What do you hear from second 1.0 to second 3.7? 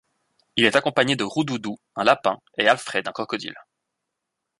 de Roudoudou, un lapin, et Alfred, un crocodile.